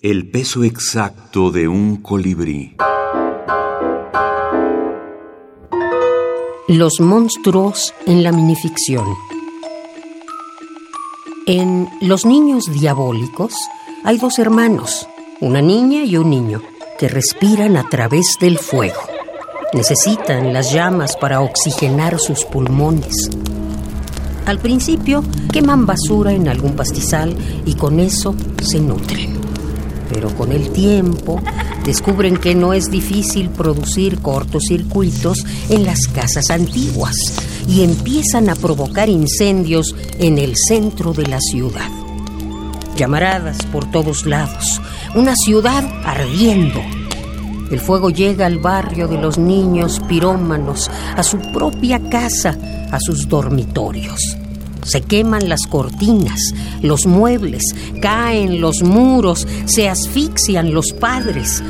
El 0.00 0.30
peso 0.30 0.62
exacto 0.62 1.50
de 1.50 1.66
un 1.66 1.96
colibrí. 1.96 2.76
Los 6.68 7.00
monstruos 7.00 7.92
en 8.06 8.22
la 8.22 8.30
minificción. 8.30 9.04
En 11.48 11.88
Los 12.00 12.24
Niños 12.24 12.66
Diabólicos 12.72 13.54
hay 14.04 14.18
dos 14.18 14.38
hermanos, 14.38 15.08
una 15.40 15.60
niña 15.60 16.04
y 16.04 16.16
un 16.16 16.30
niño, 16.30 16.62
que 16.96 17.08
respiran 17.08 17.76
a 17.76 17.88
través 17.88 18.36
del 18.40 18.58
fuego. 18.58 19.02
Necesitan 19.72 20.52
las 20.52 20.72
llamas 20.72 21.16
para 21.16 21.40
oxigenar 21.40 22.20
sus 22.20 22.44
pulmones. 22.44 23.30
Al 24.46 24.60
principio 24.60 25.24
queman 25.52 25.86
basura 25.86 26.32
en 26.32 26.46
algún 26.46 26.76
pastizal 26.76 27.36
y 27.66 27.74
con 27.74 27.98
eso 27.98 28.36
se 28.62 28.78
nutren. 28.78 29.47
Pero 30.08 30.34
con 30.34 30.52
el 30.52 30.70
tiempo 30.70 31.40
descubren 31.84 32.36
que 32.36 32.54
no 32.54 32.72
es 32.72 32.90
difícil 32.90 33.50
producir 33.50 34.20
cortocircuitos 34.20 35.44
en 35.68 35.84
las 35.84 36.06
casas 36.06 36.50
antiguas 36.50 37.14
y 37.68 37.82
empiezan 37.82 38.48
a 38.48 38.54
provocar 38.54 39.08
incendios 39.08 39.94
en 40.18 40.38
el 40.38 40.56
centro 40.56 41.12
de 41.12 41.26
la 41.26 41.40
ciudad. 41.40 41.90
Llamaradas 42.96 43.58
por 43.66 43.90
todos 43.90 44.26
lados, 44.26 44.80
una 45.14 45.34
ciudad 45.36 45.84
ardiendo. 46.04 46.80
El 47.70 47.80
fuego 47.80 48.10
llega 48.10 48.46
al 48.46 48.58
barrio 48.58 49.08
de 49.08 49.18
los 49.18 49.38
niños 49.38 50.00
pirómanos, 50.08 50.90
a 51.16 51.22
su 51.22 51.38
propia 51.52 52.00
casa, 52.08 52.56
a 52.90 52.98
sus 52.98 53.28
dormitorios. 53.28 54.38
Se 54.88 55.02
queman 55.02 55.50
las 55.50 55.66
cortinas, 55.68 56.54
los 56.80 57.04
muebles, 57.06 57.62
caen 58.00 58.60
los 58.60 58.82
muros, 58.82 59.46
se 59.66 59.88
asfixian 59.88 60.72
los 60.72 60.92
padres 60.92 61.62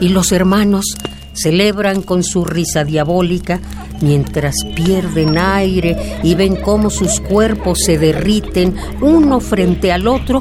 y 0.00 0.08
los 0.10 0.30
hermanos 0.30 0.84
celebran 1.32 2.02
con 2.02 2.22
su 2.22 2.44
risa 2.44 2.84
diabólica 2.84 3.60
mientras 4.00 4.54
pierden 4.76 5.36
aire 5.36 6.20
y 6.22 6.34
ven 6.34 6.56
cómo 6.56 6.90
sus 6.90 7.20
cuerpos 7.20 7.80
se 7.84 7.98
derriten 7.98 8.76
uno 9.00 9.40
frente 9.40 9.92
al 9.92 10.06
otro 10.06 10.40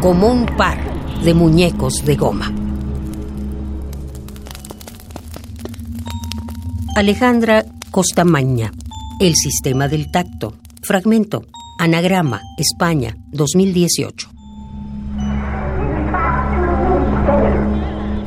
como 0.00 0.28
un 0.28 0.46
par 0.46 0.78
de 1.24 1.34
muñecos 1.34 2.04
de 2.04 2.16
goma. 2.16 2.52
Alejandra 6.96 7.64
Costamaña, 7.90 8.72
El 9.18 9.34
sistema 9.34 9.88
del 9.88 10.10
tacto. 10.12 10.63
Fragmento. 10.84 11.46
Anagrama, 11.78 12.40
España, 12.56 13.16
2018. 13.32 14.30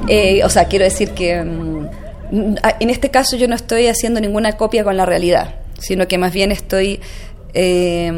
Eh, 0.09 0.41
o 0.43 0.49
sea, 0.49 0.65
quiero 0.65 0.85
decir 0.85 1.11
que 1.11 1.43
mm, 1.43 1.87
en 2.79 2.89
este 2.89 3.09
caso 3.09 3.35
yo 3.37 3.47
no 3.47 3.55
estoy 3.55 3.87
haciendo 3.87 4.19
ninguna 4.19 4.53
copia 4.53 4.83
con 4.83 4.97
la 4.97 5.05
realidad, 5.05 5.55
sino 5.79 6.07
que 6.07 6.17
más 6.17 6.33
bien 6.33 6.51
estoy 6.51 6.99
eh, 7.53 8.11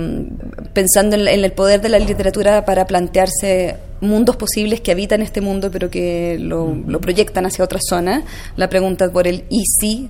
pensando 0.73 1.15
en, 1.15 1.27
el 1.27 1.51
poder 1.51 1.81
de 1.81 1.89
la 1.89 1.99
literatura 1.99 2.65
para 2.65 2.85
plantearse 2.85 3.75
mundos 4.01 4.35
posibles 4.35 4.81
que 4.81 4.91
habitan 4.91 5.21
este 5.21 5.41
mundo 5.41 5.69
pero 5.71 5.89
que 5.89 6.37
lo, 6.39 6.73
lo 6.87 7.01
proyectan 7.01 7.45
hacia 7.45 7.63
otra 7.63 7.79
zona. 7.87 8.23
La 8.55 8.69
pregunta 8.69 9.11
por 9.11 9.27
el 9.27 9.45
y 9.49 9.63
si 9.79 10.09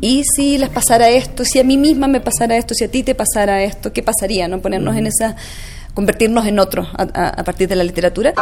y 0.00 0.24
si 0.24 0.58
les 0.58 0.68
pasara 0.70 1.08
esto, 1.10 1.44
si 1.44 1.58
a 1.58 1.64
mí 1.64 1.76
misma 1.76 2.06
me 2.06 2.20
pasara 2.20 2.56
esto, 2.56 2.74
si 2.74 2.84
a 2.84 2.90
ti 2.90 3.02
te 3.02 3.14
pasara 3.14 3.62
esto, 3.62 3.92
¿qué 3.92 4.02
pasaría? 4.02 4.48
¿No? 4.48 4.60
Ponernos 4.60 4.96
en 4.96 5.06
esa, 5.06 5.36
convertirnos 5.94 6.46
en 6.46 6.58
otro 6.58 6.88
a, 6.94 7.28
a 7.28 7.44
partir 7.44 7.68
de 7.68 7.76
la 7.76 7.84
literatura. 7.84 8.32